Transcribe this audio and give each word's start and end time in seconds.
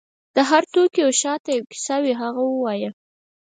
د 0.35 0.37
هر 0.49 0.63
توکي 0.73 1.01
شاته 1.21 1.49
یو 1.57 1.63
کیسه 1.71 1.95
وي، 2.03 2.13
هغه 2.21 2.43
ووایه. 2.47 2.91